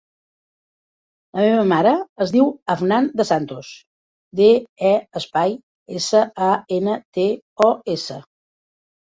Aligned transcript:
La 1.39 1.43
meva 1.49 1.65
mare 1.71 1.91
es 2.25 2.33
diu 2.35 2.49
Afnan 2.75 3.09
De 3.21 3.27
Santos: 3.31 3.69
de, 4.41 4.49
e, 4.93 4.97
espai, 5.21 5.55
essa, 6.01 6.25
a, 6.47 6.51
ena, 6.81 6.97
te, 7.19 7.29
o, 7.69 7.73
essa. 7.99 8.21